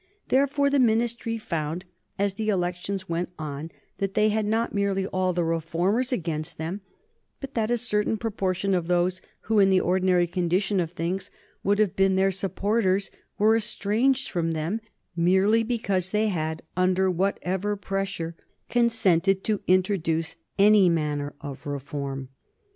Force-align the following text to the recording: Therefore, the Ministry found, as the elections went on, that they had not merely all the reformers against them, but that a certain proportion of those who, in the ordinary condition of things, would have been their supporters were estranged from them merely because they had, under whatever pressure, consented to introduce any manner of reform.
Therefore, 0.29 0.71
the 0.71 0.79
Ministry 0.79 1.37
found, 1.37 1.85
as 2.17 2.33
the 2.33 2.49
elections 2.49 3.07
went 3.07 3.29
on, 3.37 3.69
that 3.99 4.15
they 4.15 4.29
had 4.29 4.47
not 4.47 4.73
merely 4.73 5.05
all 5.05 5.31
the 5.31 5.43
reformers 5.43 6.11
against 6.11 6.57
them, 6.57 6.81
but 7.39 7.53
that 7.53 7.69
a 7.69 7.77
certain 7.77 8.17
proportion 8.17 8.73
of 8.73 8.87
those 8.87 9.21
who, 9.41 9.59
in 9.59 9.69
the 9.69 9.79
ordinary 9.79 10.25
condition 10.25 10.79
of 10.79 10.89
things, 10.91 11.29
would 11.63 11.77
have 11.77 11.95
been 11.95 12.15
their 12.15 12.31
supporters 12.31 13.11
were 13.37 13.55
estranged 13.55 14.31
from 14.31 14.53
them 14.53 14.81
merely 15.15 15.61
because 15.61 16.09
they 16.09 16.29
had, 16.29 16.63
under 16.75 17.11
whatever 17.11 17.75
pressure, 17.77 18.35
consented 18.71 19.43
to 19.43 19.61
introduce 19.67 20.35
any 20.57 20.89
manner 20.89 21.35
of 21.41 21.63
reform. 21.67 22.29